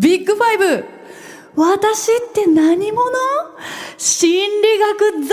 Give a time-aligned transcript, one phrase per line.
[0.00, 0.84] ビッグファイブ。
[1.56, 3.04] 私って何者？
[3.98, 5.28] 心理学雑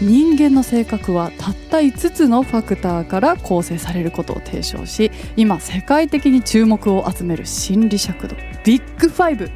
[0.00, 0.08] 談。
[0.08, 8.36] 人間の性格はたった5つのファクターから構成されることを提唱し今世界的に注目を集める心理尺度。
[8.64, 9.50] ビッグファイブ。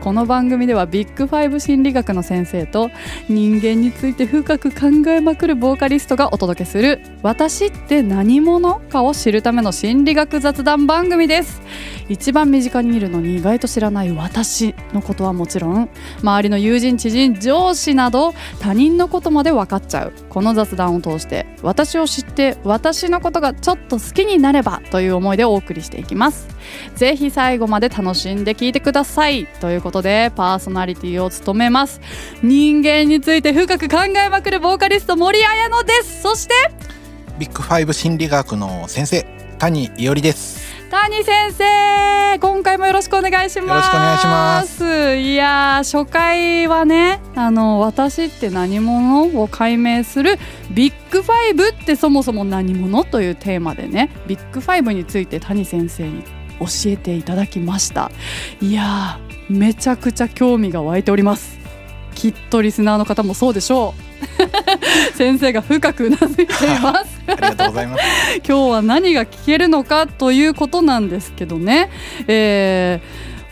[0.00, 2.90] この番組ではビッグファイブ心理学の先生と
[3.28, 11.62] 人間について深く考えまくるボーカリストがお届けする「私って何者?」かを知るための心理学雑談番組です。
[12.08, 15.88] 一番身近に見るのに意外と知らない私のことはもちろん
[16.20, 20.12] 周りの友人知人上司など他人のことまで分かっちゃう。
[20.28, 26.48] この雑談を通して私を知って私のことがちょっと好きになればという思いでお送りしていきます。
[26.96, 29.46] ぜひ最後まで楽しんで聞いてください。
[29.60, 32.00] ということでパーソナリティを務めます。
[32.42, 36.22] 人間について深く考えまくるボーカリスト森彩乃です。
[36.22, 36.54] そして
[37.38, 39.26] ビッグファイブ心理学の先生
[39.58, 40.62] 谷伊織です。
[40.90, 43.68] 谷先生今回もよろしくお願いします。
[43.68, 45.16] よろしくお願いします。
[45.16, 50.38] いや初回はねあの私って何者を解明する
[50.70, 56.24] ビッグファイブってそもそも何者というテーマでねビッグファイブについて谷先生に
[56.60, 58.10] 教えていただきました。
[58.60, 59.18] いや
[59.52, 61.58] めちゃくちゃ興味が湧いております。
[62.14, 64.12] きっとリスナーの方もそうでしょう。
[65.16, 66.46] 先生が深くうなずいてい
[66.80, 67.20] ます。
[67.26, 68.02] ありがとうございます。
[68.46, 71.90] 今日は何が聞けるのかということなんですけどね、
[72.26, 73.00] え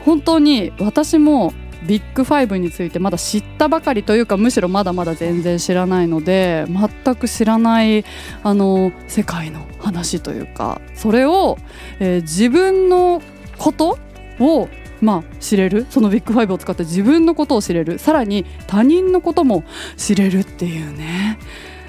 [0.01, 8.05] ー、本当に私もビッグファイブについてまだ知ったばかりというかむしろまだまだ全然知らないので全く知らない
[8.43, 11.59] あの世界の話というかそれを、
[11.99, 13.23] えー、自分の
[13.59, 13.99] こと
[14.39, 14.69] を
[15.01, 15.87] まあ、知れる。
[15.91, 17.99] そのビッグファイブを使って自分のことを知れる。
[17.99, 19.65] さらに他人のことも
[19.97, 21.39] 知れるっていうね。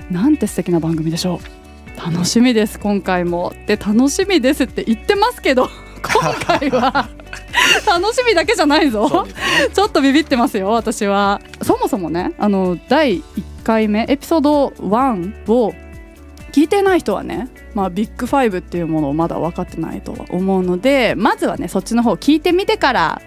[0.10, 1.62] なんて素敵な番組でしょう。
[2.14, 3.54] 楽しみです今回も。
[3.68, 5.70] で楽しみですって言ってますけど
[6.02, 7.10] 今回は。
[7.86, 9.34] 楽しみだけじゃないぞ、ね、
[9.74, 11.42] ちょっとビビってますよ私は。
[11.62, 13.24] そもそもねあの第1
[13.64, 15.74] 回目エピソード1を
[16.52, 23.22] 聞いてない人はね、まあ、ビッグファイブっていうものをまだ分かってないと思うのでまずはねそっちの方聞いてみてから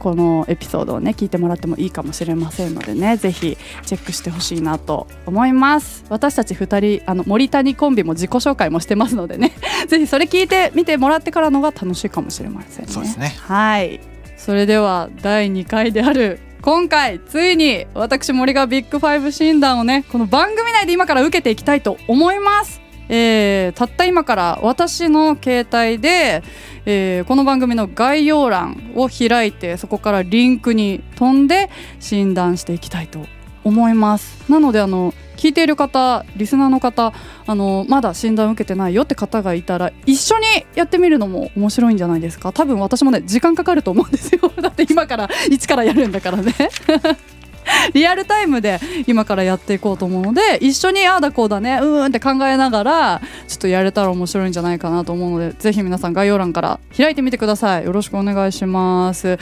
[0.00, 6.04] このエピソードをね聞いてもらってもいいかもしれませんのでねぜひチェックしてほしいなと思います。
[6.08, 9.52] 私たち2人あの森谷コンビも自己紹介もしてますのでね
[9.86, 12.92] ぜひそれ聞いてみてもらってからのが楽しいかもしれませんね。
[12.92, 13.36] そうですね。
[13.42, 14.00] はい。
[14.38, 22.80] それでは第2回である今回ついに私森がビッグファイブ診断をねこの番組内で今から受けていきたいと思います。
[23.08, 26.44] えー、たった今から私の携帯で、
[26.86, 33.26] えー、この番組の概要欄を開いてそこからリンクに飛んで診断していきたいと
[33.64, 34.44] 思います。
[34.50, 37.14] なのであの聞いている方リスナーの方
[37.46, 42.52] あのまだ診断受けてないよって方がいたら一緒にやってみるのも面白いんじゃないですか。
[42.52, 44.52] 多分私もね時間かかると思うんですよ。
[44.60, 46.54] だって今から一からやるんだからね。
[47.94, 57.84] リアルタイムで今からやっていこうと思うので一緒にああだこうだねうーんって考えながらちょっとやれたら面白いんじゃないかなと思うのでぜひ皆さん概要欄から開いてみてください。
[57.84, 59.38] よろしくお願いします。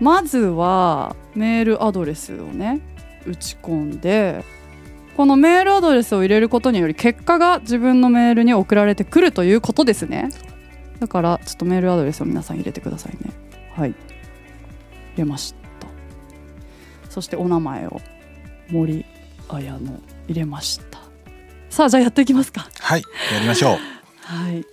[0.00, 2.80] まずはメールアドレスをね
[3.26, 4.44] 打ち込んで
[5.18, 10.28] このメールアドレスを入れることにより結果が自分のメールに送られてくるということですね。
[11.00, 13.32] だからちょっとメールアドレスを皆さん入れてくださいね。
[13.74, 13.90] はい。
[13.90, 13.96] 入
[15.16, 15.88] れました。
[17.10, 18.00] そしてお名前を
[18.70, 19.04] 森
[19.48, 21.00] 綾乃入れました。
[21.68, 22.68] さあじゃあやっていきますか。
[22.78, 23.02] はい。
[23.34, 23.78] やりましょう。
[24.20, 24.64] はい。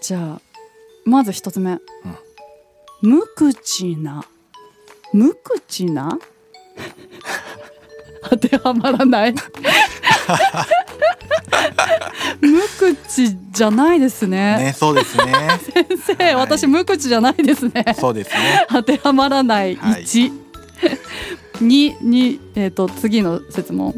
[0.00, 0.40] じゃあ
[1.04, 1.80] まず一つ目、うん、
[3.02, 4.24] 無口な。
[5.12, 6.18] 無口な？
[8.28, 9.34] 当てはまらない
[12.40, 14.58] 無口じゃないですね。
[14.58, 15.32] ね、そうですね。
[15.74, 17.84] 先生、はい、私無口じゃないですね。
[17.98, 18.66] そうですね。
[18.68, 20.32] 当てはまらない一、
[21.60, 23.94] 二、二、えっ、ー、と、次の説問。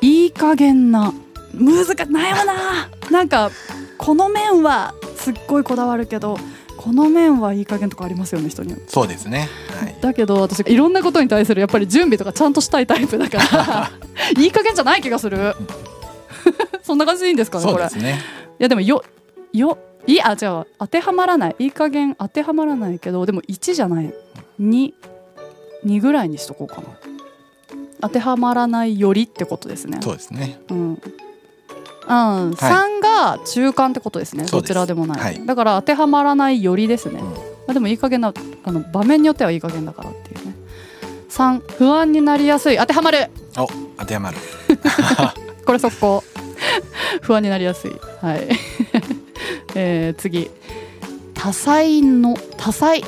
[0.00, 1.12] いい加減な。
[1.52, 2.88] 難し悩むな。
[3.10, 3.50] なんか、
[3.98, 6.38] この面はすっごいこだわるけど。
[6.80, 13.90] この面はいい加減とかありますよね人にそうですね、はい、だけど私いろんなことに対するやっぱり準備とかちゃんとしたいタイプだから
[14.42, 15.54] いい加減じゃない気がする。
[16.82, 18.18] そんな感じでいいんですかねこれ、ね、
[18.58, 19.04] いやでもよ
[19.52, 21.56] よいいあ違う当てはまらない。
[21.58, 24.14] いい加減当てはまらないけどでも1じゃない。
[24.58, 26.88] 22ぐらいにしとこうかな。
[28.00, 29.98] 当てはまらないよりってことですね。
[30.02, 30.58] そうですね。
[30.70, 31.02] うん
[32.10, 37.22] うん、3が中間ってことですね、どちらでもない、はい、だから当てはまらないよりですね、
[37.68, 38.34] うん、でもいい加減な
[38.64, 40.54] あの場面によってはいい加減だからっていうね。
[41.30, 42.76] 3不安になりやすい。
[42.76, 43.30] 当てはまる。
[43.56, 43.68] お
[43.98, 44.36] 当てはまる。
[45.64, 46.24] これ速攻。
[47.22, 47.92] 不安になりやすい。
[48.20, 48.48] はい。
[49.76, 50.50] えー、次。
[51.34, 53.02] 多彩の多彩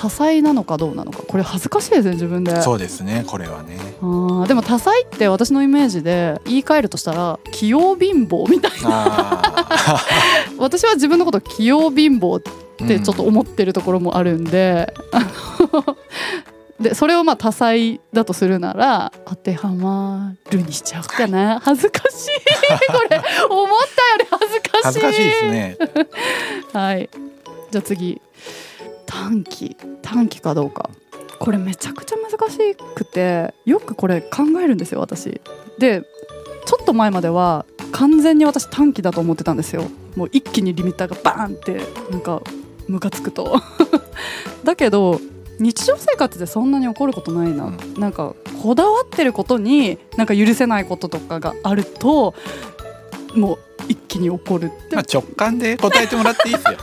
[0.00, 1.22] 多彩なのかどうなのか。
[1.28, 2.62] これ恥ずかしいですね自分で。
[2.62, 3.76] そうですねこれはね。
[4.00, 8.88] あーでも多彩って私のイメージで言い換えるとしたら器用貧乏みたいな。
[8.88, 10.06] あ
[10.56, 15.20] 私は自分のこと器用貧乏っーてちょっと思ってるところもあるんで、あ
[15.70, 15.96] の
[16.80, 21.60] でそれをまあ多彩だとするなら当てはまるにしちゃおうかな。
[21.62, 22.30] 恥ずかしい。
[22.90, 23.20] これ
[23.50, 25.00] 思ったより恥ずかしい。
[25.00, 25.76] 恥ずかしいですね。
[26.72, 27.10] はい。
[27.70, 28.20] じゃあ次
[29.10, 30.88] 短期短期かどうか。
[31.40, 35.40] これめちゃくちゃ難しくてよくこれ考えるんですよ私。
[35.78, 36.02] で
[36.66, 39.84] ちょっと前までは完全に私短期だと思ってたんですよ。
[40.16, 41.80] もう一気にリミッターがバーンって
[42.10, 42.42] なんか
[42.88, 43.60] ムカつくと。
[44.64, 45.20] だけど
[45.58, 47.78] 日常生活でそんなに起こることないな、うん。
[47.98, 52.34] なんかこだわってることになんか許せないこととかがあると
[53.34, 53.58] もう
[53.88, 54.94] 一気に起こるって。
[54.94, 56.78] まあ直感で答えてもらっていいですよ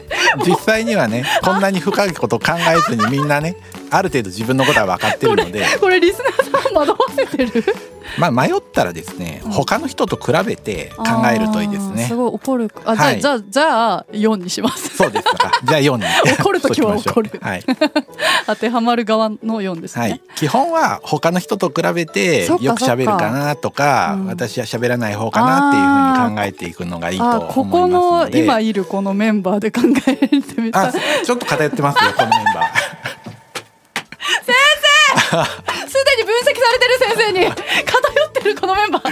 [0.46, 3.56] 実際にはねこんなに深いこと考えずにみんなね
[3.90, 5.64] ある程度自分のことは分かってるので。
[5.80, 7.64] これリスナーさん惑わせてる？
[8.18, 9.50] まあ迷ったらですねうん。
[9.52, 12.04] 他の人と比べて考えるといいですね。
[12.04, 12.70] すごい怒る。
[12.84, 14.96] あ、はいじゃあじゃあじゃあ4にします。
[14.96, 15.50] そうですか。
[15.64, 16.04] じゃあ4に。
[16.38, 17.22] 怒る時はそうしましょう。
[17.22, 17.40] 怒る。
[17.42, 17.64] はい、
[18.46, 24.26] 当てはまる側の4ですね、はい、基本は他の人と比べてよく喋るかなとかうん。
[24.26, 33.02] 私は喋らない方かなっていうふうに考えていくのがいいと思いますのので今いるこのメンバーで考えてみたちょっと偏ってますよこのメンバー。
[34.42, 34.52] すで
[35.32, 35.71] に分析
[36.62, 39.10] されてる先生に偏ってるこのメンバー。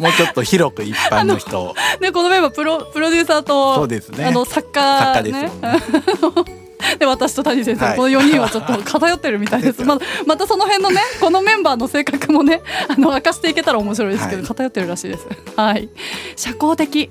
[0.00, 1.74] もうちょっと広く一般の人を。
[2.00, 4.26] でこのメンバープロプロデューサーとそうですね。
[4.26, 5.32] あの作家作家で
[6.98, 7.96] で私と谷先生、はい。
[7.96, 14.48] この4人はちょっと偏ってるみたいです、 偏ままたその辺のねこのメンバーの性格もね あの明かしていけたら面白いですけど、はい。
[14.48, 15.26] 偏ってるらしいです。
[15.56, 15.88] はい。
[16.36, 17.10] 社交的。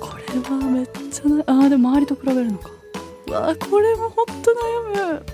[0.00, 2.70] これはめっちゃなあーでも周りと比べるのか。
[3.26, 5.26] うわーこれも本当悩む。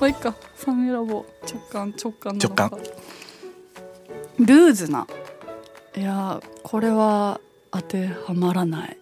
[0.00, 2.70] まあいいか3選ぼう直感直感直感。
[4.38, 5.06] ルーズな。
[5.96, 8.96] いやーこれは当てはまらない。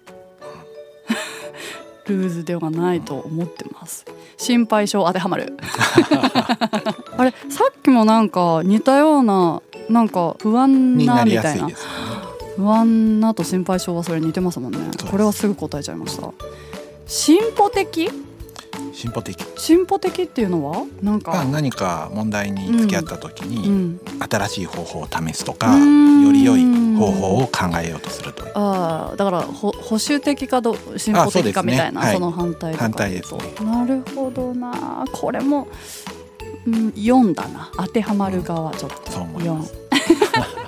[2.07, 4.05] ルーズではないと思ってます。
[4.37, 5.57] 心配性当てはまる。
[7.17, 11.69] あれさっきもなんか似たようななんか不安になみたいな。
[12.57, 14.79] 不安なと心配性はそれ似てますもんね。
[14.99, 15.07] す。
[15.07, 16.31] これはすぐ答えちゃいました。
[17.07, 18.11] 進歩的？
[18.93, 20.85] 進歩的進歩的っていうのは？
[21.03, 24.01] なんまあか、何か問題に付き合った時うにん、
[24.31, 26.65] 新しい方法を試すとかより良い
[26.97, 32.21] 方法を考えようとするとああだからほ保守的かど進歩的かみたいなそ,、はい。
[32.21, 32.85] の反対とか。
[32.85, 33.41] 反対ですね。
[33.61, 35.05] なるほどな。
[35.13, 35.67] これも、
[36.67, 37.71] うん、4だな。
[37.77, 39.75] 当てはまる側ちょっと、そう思います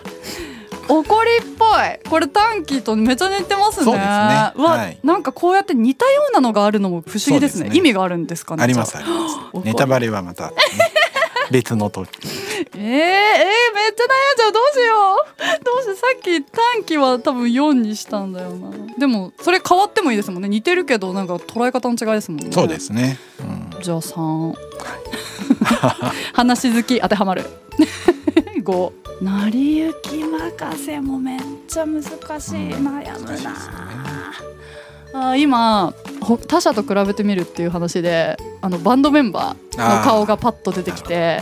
[0.89, 2.09] 怒りっぽい。
[2.09, 3.85] これ短期とめちゃ似てますね。
[3.85, 4.07] そうですね。
[4.07, 4.99] わ、はい。
[5.03, 7.71] なんかこうやって似たようなのがあるのも不思議ですね。
[7.71, 7.77] ね。
[7.77, 9.03] 意味があるんですかねありますあ。
[9.03, 9.29] りま
[9.63, 9.65] す。
[9.65, 10.57] ネタバレはまたね
[11.51, 12.11] 別の時
[12.75, 15.65] えー、えー、めっちゃ悩んじゃうどうしよう。
[15.65, 15.97] どうしよう。
[15.97, 18.71] さっき短期は多分4にしたんだよな。
[18.99, 20.49] でもそれ変わってもいいですもんね。
[20.49, 22.53] 似てるけどなんか捉え方の違いですもんね。
[22.53, 24.66] そうですね、うん、じゃあ3
[26.33, 27.45] 話好き当てはまる。
[28.65, 28.93] 5
[29.23, 32.03] 成り行き任せもめっちゃ難
[32.41, 33.55] しい、うん悩む難しいですよね
[35.13, 41.41] な、あー今ほ他者と比べてみるっていう話であのバンドメンバーの顔がパッと出てきて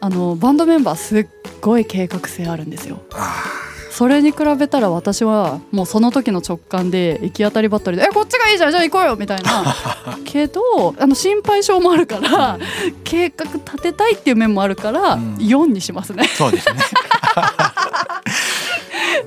[0.00, 1.26] あのバンドメンバーすっ
[1.60, 3.02] ごい計画性あるんですよ。
[3.12, 3.44] あ
[3.92, 9.76] それに比べたら私はもうその時の直感で行き当たりばったりで「えこっちがいいじゃんじゃあ行こうよ」みたいな。
[10.24, 12.58] けどあの心配性もあるから
[13.04, 15.34] 計画立てたいっていう面もあるからうん。
[15.36, 16.22] 4にしますね。
[16.22, 16.76] ーそうですね。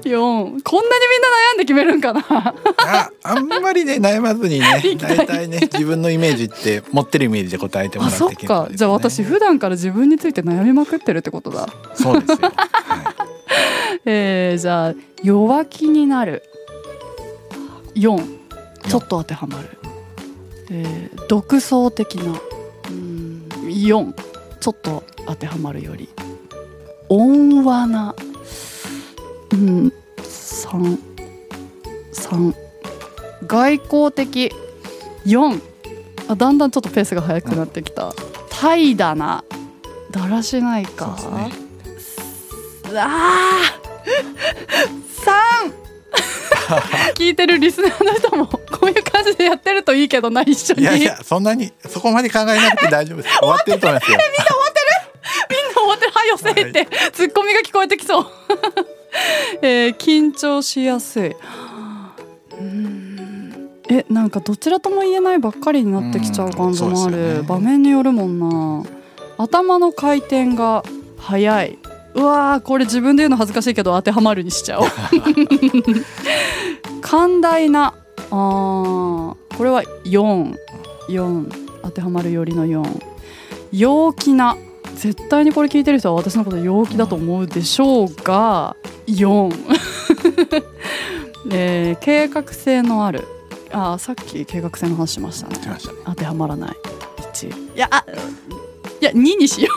[0.04, 2.26] 4こんなにみんな悩んで決めるんかな。
[2.80, 8.68] ああんまりね悩まずにね 大体ね自分のイメージって持ってるイメージで答えてもらってあそっか。
[8.72, 11.70] じゃあ私普段から自分について悩みまくってるってことだ。
[11.94, 13.15] そうですよ、はい
[14.06, 14.94] えー、じゃあ
[15.24, 16.44] 弱気になる。
[17.96, 18.36] 4
[18.88, 19.70] ちょっと当てはまる、
[20.70, 22.40] えー独創的な。
[22.90, 24.14] うん4
[24.60, 26.10] ちょっと当てはまるより。
[27.10, 28.16] 温和な。
[29.54, 31.00] うん3
[32.14, 32.54] 3
[33.48, 34.52] 外交的。
[35.26, 35.62] 4
[36.28, 38.14] あだんだんちょっとペースが速くなってきた。
[38.50, 39.44] 怠惰な。
[40.12, 41.18] だらしないか。
[41.36, 41.65] ね
[43.04, 43.80] あ
[45.24, 45.74] 三
[47.16, 50.82] 聞いてるリスナーの人もこういう感じでやってるといいけどな一緒に。
[50.82, 53.38] いやいやそんなにそこまで考えなくて大丈夫です。
[53.40, 54.18] 終わってると思いますよ。
[54.18, 54.86] 終わってる？
[56.12, 58.28] はよせいって、ツッコミが聞こえてきそう、
[59.62, 61.28] えー緊張しやすい。
[61.28, 63.70] うーん。
[63.90, 67.42] えなんかどちらとも言えないばっかりになってきちゃう感じもある、ね。
[67.44, 68.40] 場面によるもん
[68.84, 68.90] な。
[69.38, 70.84] 頭の回転が
[71.20, 71.78] 速い
[72.16, 74.88] うわーこれ自分で言うの恥ずかしいけど当てはまるにしちゃおう。
[77.02, 77.94] 寛大な
[78.32, 81.52] あーこれは44
[81.84, 82.84] 当てはまるよりの4
[83.72, 84.56] 陽気な
[84.96, 88.76] 絶対にこれ聞いてる人は私のこと陽気だと思うでしょうが
[89.08, 89.54] 4、
[91.52, 93.28] えー計画性のある。
[93.72, 95.58] あーさっき計画性の話しましたね。
[95.58, 95.78] ね。
[96.06, 96.76] 当てはまらない。
[97.34, 98.06] 1いやあ
[99.02, 99.70] いや2にしよ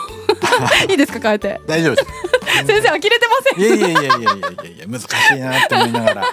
[0.87, 0.89] う。
[0.91, 1.59] いいですか変えて。
[1.67, 2.07] 大丈夫です
[2.65, 3.63] 先生呆れてません？
[3.63, 4.27] いやいやいやいやいや
[4.71, 6.23] いや難しいなって思いながら。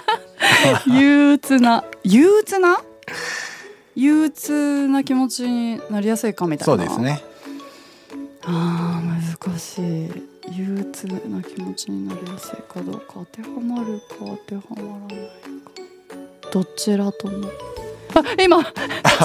[0.87, 2.77] 憂鬱な憂鬱な？
[3.95, 6.73] 憂鬱な気持ちになりやすいかみたいな。
[6.73, 7.21] そうですね。
[8.43, 9.81] あー難しい。
[10.57, 14.75] 憂鬱な気持ちになりやすいかどうか当てはまるか当てはま
[15.09, 16.49] らないか。
[16.51, 17.49] どちらとも。
[18.15, 18.67] あ今 ち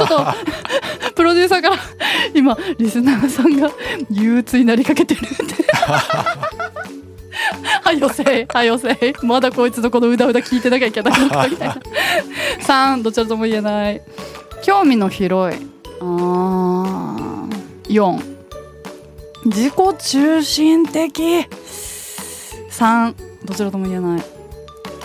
[0.01, 0.27] ょっと
[1.15, 1.77] プロデューサーから
[2.35, 3.71] 今リスナーさんが
[4.11, 5.35] 憂鬱になりかけてるって
[7.83, 8.23] はよせ。
[8.23, 8.91] いはよせ。
[8.91, 11.77] いまだこいつのこのうだうだ聞いてなきゃいけないのかみたいな。
[12.63, 14.03] 3どちらとも言えない。
[14.63, 15.61] 興味の広い。
[16.01, 17.33] あー。
[17.89, 18.33] 4
[19.45, 21.49] 自己中心的。
[22.71, 23.15] 3
[23.45, 24.23] どちらとも言えない。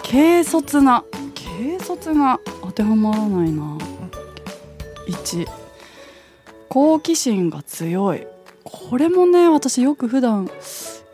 [0.09, 1.03] 軽率な。
[1.35, 3.77] 軽率が当てはまらないな。
[5.07, 5.47] 1
[6.69, 8.27] 好奇心が強い。
[8.63, 10.49] これもね私よく普段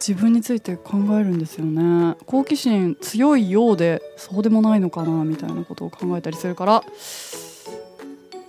[0.05, 2.17] 自分について考えるんですよね。
[2.25, 6.83] 好奇心強いようでそうでもないのかなみたいなことを考えたりするから。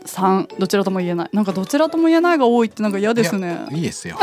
[0.04, 1.28] 3どちらとも言えない。
[1.32, 3.66] なんかどちらとも言えないが多いってなんか嫌ですね。
[3.70, 4.18] いいですよ。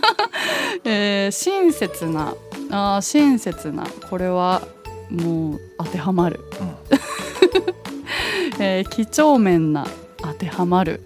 [0.84, 2.34] えー親切な。
[2.70, 3.84] あー親切な。
[4.08, 4.62] これは
[5.10, 6.40] もう当てはまる、
[8.58, 9.86] えー、几帳面な。
[10.22, 11.02] 当てはまる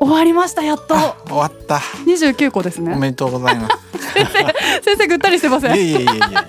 [0.00, 0.94] 終わりましたやっと。
[0.96, 1.76] あ終わった。
[2.06, 3.74] 29個ですおねめでとうございます。
[4.84, 5.74] 先生ぐったりしてません？
[5.76, 6.46] いやいやいやいやいや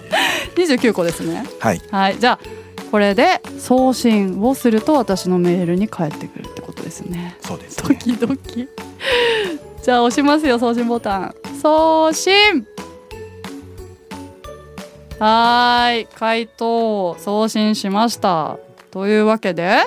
[0.55, 1.45] 29個ですね。
[1.59, 1.81] はい。
[1.91, 2.39] はいじゃあ
[2.91, 7.37] これで送信をすると私のメールに返ってくるってことですね。
[7.41, 7.95] ドそうですね。
[7.97, 8.67] キドキ。
[9.83, 11.35] じゃあ押しますよ送信ボタン。
[11.61, 12.65] 送信。
[15.19, 18.57] はーい回答送信しました。
[18.91, 19.77] というわけで。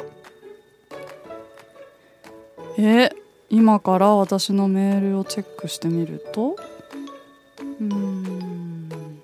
[2.78, 3.10] え
[3.50, 6.54] 今から私のメールをチェックしてみると？
[7.80, 9.22] うーん。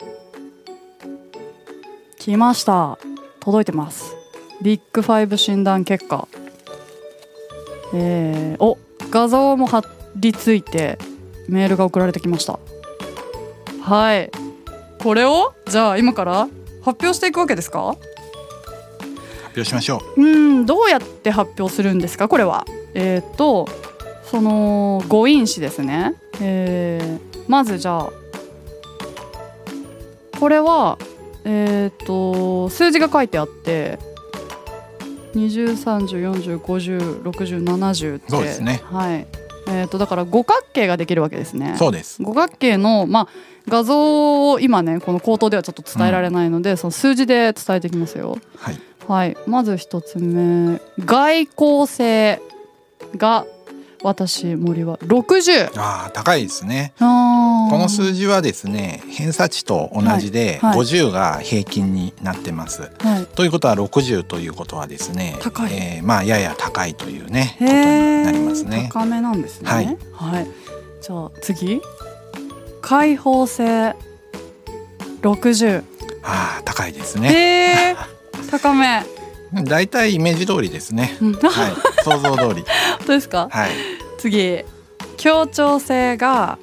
[2.18, 2.98] 来ました。
[3.40, 4.16] 届いてます。
[4.62, 6.26] ビッグファイブ診断結果。
[7.92, 8.78] えー、お
[9.10, 9.82] 画像も貼
[10.16, 10.98] り付いて
[11.46, 12.58] メールが送られてきました。
[13.82, 14.30] はい。
[15.02, 15.52] これを？
[15.68, 16.48] じゃあ今から？
[16.82, 17.88] 発表していくわけですか？
[17.88, 17.98] 発
[19.48, 20.26] 表しましょう。
[20.26, 22.28] んどうやって発表するんですか？
[22.28, 22.64] これは。
[22.94, 23.68] えっ、と
[24.34, 26.14] その誤因子ですね。
[26.40, 27.20] えー。
[27.46, 28.10] まずじゃあ
[30.40, 30.98] これは
[31.44, 34.00] えっ、と数字が書いてあって
[35.34, 38.82] 203040506070ってそうですね。
[38.86, 39.24] はい。
[39.68, 41.74] えー、とだから五角形ができるわけですね。
[41.76, 42.20] うそうです。
[42.20, 43.28] 五角形の、まあ、
[43.68, 48.38] 画像を今ねこの口頭ではちょっと伝えられないので、その数字で伝えていきますよ。
[48.56, 48.80] はい。
[49.06, 52.42] はい、まず一つ目外交性
[53.16, 53.46] が
[54.04, 54.98] 私森は。
[54.98, 56.92] 60ああ高いですね。
[56.98, 60.86] この数字はですね偏差値と同じではいはい。
[60.86, 63.26] 50が平均になってます、はい。
[63.34, 65.72] ということは60ということはですね高い。
[65.72, 68.90] えーまあやや高いというねことになりますね。
[68.92, 69.70] 高めなんですね。
[69.70, 70.46] はい、はい、
[71.00, 71.80] じゃあ次。
[72.82, 73.96] 開放性
[75.22, 75.82] 60
[76.22, 77.28] ああ高いですね。
[77.28, 77.96] へえ
[78.50, 79.02] 高め、
[79.64, 81.16] だいたいイメージ通りですね。
[81.22, 82.04] うん、はい。
[82.04, 82.62] 想像通り。
[82.98, 83.48] 本当ですか？
[83.50, 83.70] はい
[84.24, 84.64] 次
[85.18, 86.58] 協調性が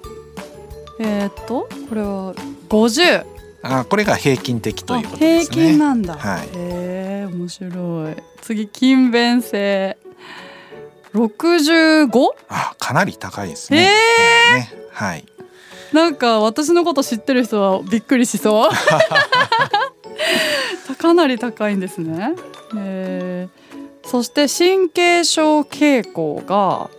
[1.00, 2.34] えーっとこれは
[2.70, 3.24] 50
[3.62, 5.56] あーこれが平均的ということで平すね。
[5.70, 6.48] 均なんだ、はい。
[6.48, 8.16] へえ面白い。
[8.42, 9.96] 次勤勉性。
[11.14, 12.10] 65?
[12.50, 13.84] あーかなり高いですね。
[13.84, 13.88] へー。
[14.56, 14.74] ね。
[14.90, 15.26] はい。
[15.94, 18.72] なんか私のこと知ってる人はびっくりしそう。
[20.98, 22.34] かなり高いんですね、
[22.76, 24.10] えー。
[24.10, 26.90] そして神経症傾向が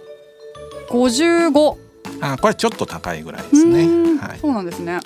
[0.93, 1.77] 55
[2.21, 3.83] あーこれちょっと高いぐらいですね。
[4.19, 4.39] はい。
[4.39, 5.01] そうなんですね。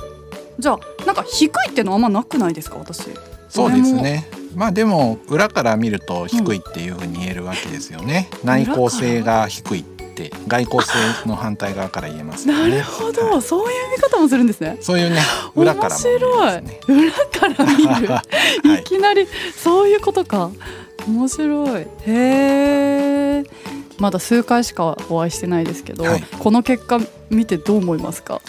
[0.58, 3.08] じゃあなんか低いってのはあんまなくないですか私。
[3.48, 4.28] そうですね。
[4.54, 10.92] まあでも裏から見ると低いっていうふうに言えるわけですよね、内向性が低いって外向性
[11.26, 13.42] の反対側から言えますよなねるほど、はい。
[13.42, 14.78] そういう見方もするんですね。
[14.80, 15.20] そういうね
[15.54, 16.80] 裏からも見えますね。
[16.88, 18.22] 裏から見る、 は
[18.78, 18.80] い。
[18.80, 20.50] いきなりそういうことか。
[21.06, 21.82] 面白い。
[21.82, 23.44] へえ
[23.98, 26.22] まだ数回しかお会いしてないですけど、はい。
[26.38, 27.00] この結果
[27.30, 28.40] 見てどう思いますか？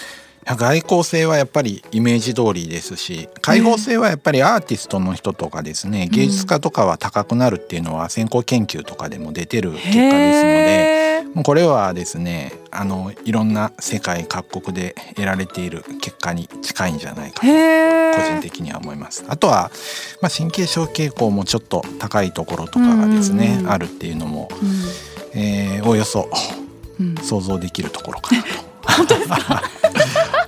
[0.50, 19.26] 外交性はやっぱりイメージ通りですし開放性はやっぱりアーティストの人とかですね、芸術家とかは高くなるっていうのは先行研究とかでも出てる結果ですのでこれはですねあのいろんな世界各国で得られている結果に近いんじゃないかとへ個人ー的には思います。
[19.28, 19.70] あとは、
[20.22, 23.52] まあ、神経症傾向もちょっと高いところとかがですね、うん。
[23.52, 24.48] うんうんあるっていうのも、
[25.38, 26.30] えーおおよそ
[27.22, 28.68] 想像できるところかなと。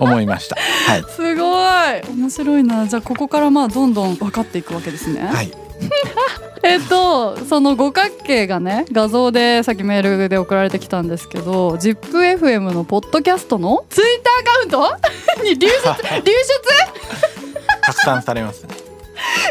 [0.00, 0.56] 思いました。
[0.56, 2.18] はい、すごい。
[2.18, 2.86] 面白いな。
[2.88, 5.52] じゃあここからまあどんどん分かっていくわけですね、はい、
[6.64, 14.96] えっとその五角形がね画像でさっきメールで送られてきたんですけど ZIPFM のポッドキャストのツイッターアカウン
[15.38, 15.44] ト？
[15.44, 15.72] に流出？
[16.24, 16.32] 流
[17.82, 18.74] 拡散されますね。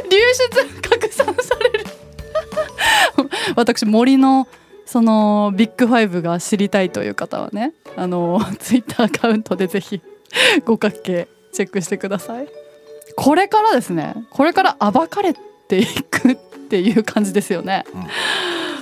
[0.09, 0.89] 出流出？
[0.89, 1.85] 拡散される。
[3.55, 4.47] 私森の
[4.91, 10.01] そのビッグファイブが知りたいという方はねあの ツイッターアカウントでぜひ
[10.65, 12.47] 五角形チェックしてください。
[13.15, 15.35] これからですねこれから暴かれ
[15.67, 16.35] ていくっ
[16.69, 17.83] ていう感じですよね、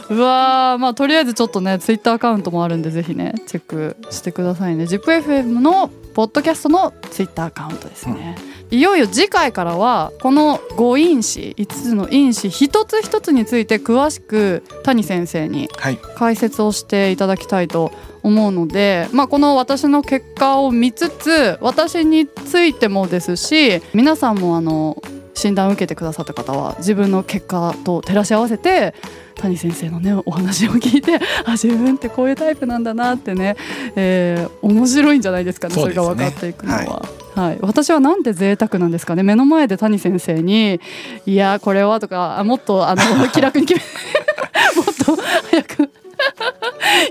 [0.09, 4.85] うわーまあとりあえずちょっとねツイッターアカウントもあるんでぜひねチェックしてくださいね。
[4.85, 8.36] ZIPFM のポッドキャストのツイッターアカウントですね、
[8.71, 17.91] いよいよ次回からはこの5因子5つの因子一つ一つについて詳しく谷先生にはい、解説をしていただきたいと
[18.24, 25.00] 思うので、まあ、この私の結果を見つつ私についてもですし皆さんもあの
[25.36, 28.95] 診断を受けてくださった方は自分の結果と照らし合わせて
[29.38, 33.56] 谷先生のねお話を聞いてあ自分ってこういうタイプなんだなってね、
[33.96, 36.25] えー面白いんじゃないですかねそれそうですね。
[36.25, 37.06] が分かっていくのは。
[37.36, 40.82] はい、私はなんて贅沢なんですかね目の前で谷先生に
[41.27, 43.86] 「いやこれは」とかあもっとあの 気楽に決め
[44.75, 45.89] もっと早く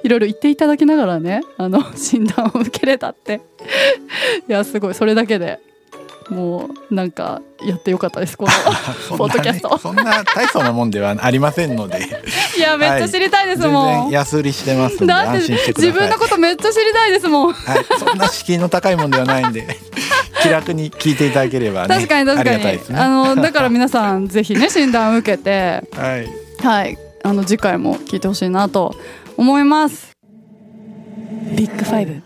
[0.02, 3.40] いろいろ言っていただきながらねあの診断を受けれたって。
[4.48, 4.94] いやすごい。
[4.94, 5.61] それだけで
[6.28, 8.50] もうなんかやってよかったですこの
[9.16, 9.78] ポッドキャスト。
[9.78, 11.98] そんなねそんな大層なもんではありませんので。
[12.58, 15.90] いやめっちゃ知りたいです全もん、然安売りしてますんでだって安心してください。
[15.90, 19.66] 自分のことめっちゃ知りたいですもんはい、そんな敷居の高いもんではないんで
[20.42, 22.50] 気楽に聞いていただければね確かに確かに。
[22.50, 22.98] ありがたいですね。
[22.98, 26.28] あのだから皆さんぜひね診断を受けてはい。
[26.66, 26.98] はい。
[27.22, 28.94] あの次回も聞いてほしいなと
[29.36, 30.10] 思います。
[31.56, 32.22] ビッグファイブ。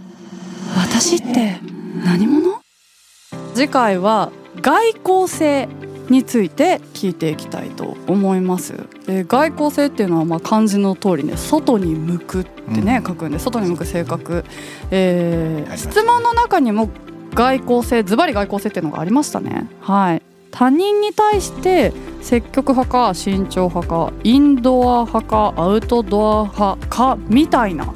[0.77, 1.59] 私って
[2.05, 2.60] 何者？
[3.61, 5.69] 次回は外交性
[6.09, 8.73] について聞いていきたいと思います。
[9.07, 13.07] で外交性っていうのはまあ漢字の通りね外に向くってね、うん。
[13.07, 14.47] 書くんで外に向く性格、
[14.91, 16.89] えー質問の中にも
[17.35, 19.69] 外交性ズバリ外交性っていうのがありましたね。
[19.83, 20.23] はい。
[20.53, 21.93] 他人に対して
[22.23, 27.93] 積極派か慎重派かインドア派かアウトドア派かみたいな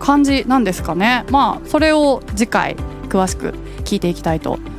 [0.00, 1.24] 感じなんですかね。
[1.30, 2.74] まあそれを次回
[3.08, 4.75] 詳しく聞いていきたいと思います、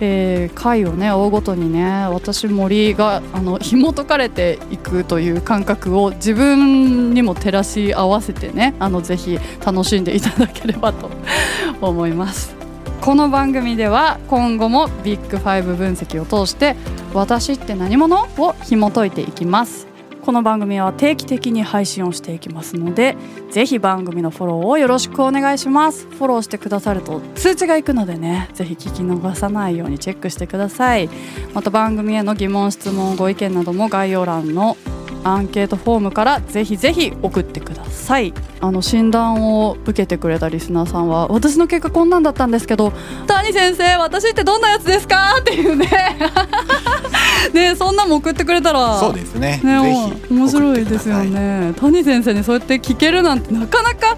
[0.00, 11.10] えー回をね追うごとにね私森があの紐解かれていくという感覚を自分にも照らし合わせてねあのぜひ楽しんでいただければと
[11.80, 12.54] 思います。
[13.00, 16.74] この番組では今後もビッグファイブ分析を通して
[17.12, 18.26] 私って何者？
[18.38, 19.93] を紐解いていきます。
[20.24, 23.14] この番組は定期的に配信をしていきますので
[23.50, 26.06] ぜひ番組のフォローをよろしくお願いします。
[26.06, 31.10] フォローしてくださると通知がいくのでねぜひ聞き逃さないようにチェックしてください。
[31.52, 34.78] また番組への疑問質問ご意見なども概要欄の
[35.24, 38.32] アンケートフォームからぜひぜひ送ってください。
[38.60, 42.92] あの診断を受けてくれたリスナーさんは私の結果こんなんだったんですけど
[43.26, 45.36] 谷先生私ってどんなやつですか？
[45.40, 45.88] っていうね。
[47.52, 49.60] ねそんなんも送ってくれたらそうですね。
[49.62, 49.92] ね、ぜ
[50.28, 51.72] ひ面白いですよね。
[51.80, 54.16] 谷先生にそうやって聞けるなんてなかなか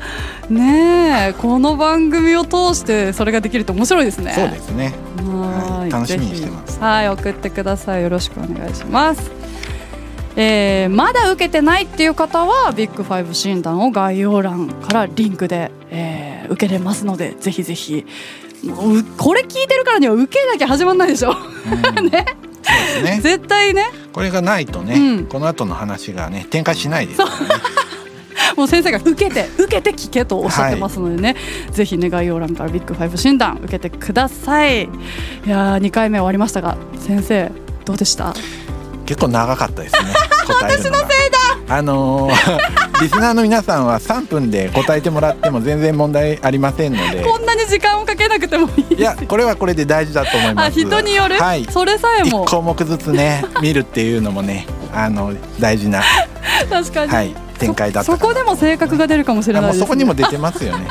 [0.49, 4.33] ねこの番組を通してそれができると面白いですね。
[4.35, 4.95] そうですね。
[5.19, 5.91] ははい。
[5.91, 6.79] 楽しみにしてます。
[6.81, 8.03] はい送ってください。
[8.03, 9.31] よろしくお願いします
[10.37, 18.07] えーまだ受けてないっていう方はビッグファイブ診断を概要欄からリンクで、えー受けれますのでぜひぜひ。
[19.19, 21.31] これ聞いてるからには受けなきゃ始まんないでしょ。
[21.99, 22.07] うん。
[22.09, 22.25] ね。
[22.63, 23.21] そうですね。
[23.23, 23.91] 絶対ね。
[24.13, 25.27] これがないとね、うん。
[25.27, 27.63] この後の話がね展開しないですからね。
[28.57, 31.37] もう先生が受けて受けて聞けとおっしゃってますのでね、
[31.73, 34.85] ぜひね概要欄からビッグファイブ診断受けてください。
[34.85, 34.89] い
[35.47, 37.51] やー2回目終わりましたが先生
[37.85, 38.35] どうでした
[39.07, 40.13] 結構長かったですね
[40.47, 41.07] 答えるのが。
[41.69, 47.23] あのー リスナーの皆さんは3分で答えてもらっても全然問題ありませんので。
[47.23, 50.67] こんなに時間をかけなくてもいいいやこれはこれで大事だと思います。
[50.69, 51.67] あ人による、はい。
[51.71, 56.03] それさえ一も項目ずつね 見るっていうのもねあの大事な
[56.71, 60.87] 確かに、はい展開だったそこでも性格が出るかもしれないです、ね、そこにも出てますよね。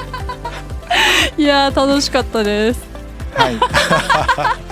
[1.38, 2.80] いや楽しかったです。
[3.36, 4.65] はい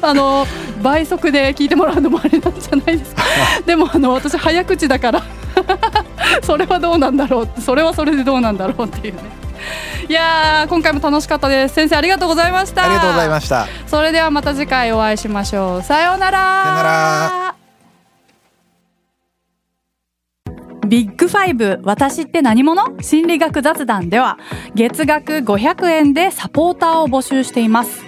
[0.00, 0.46] あの
[0.82, 3.22] 倍速で聞いてもらうのもあれなんじゃないですか。
[3.66, 5.22] でもあの私早口だから。
[6.42, 7.60] それはどうなんだろう。
[7.60, 9.20] それはそれでどうなんだろうっていうね。
[10.08, 11.74] いや今回も楽しかったです。
[11.74, 12.84] 先生ありがとうございました。
[12.84, 13.66] ありがとうございました。
[13.86, 15.82] それではまた次回お会いしましょう。
[15.82, 16.62] さようなら。
[16.64, 17.48] さようなら。
[20.88, 22.82] ビッグファイブ私って何者？
[23.02, 24.38] 心理学雑談では
[24.74, 28.07] 月額500円でサポーターを募集しています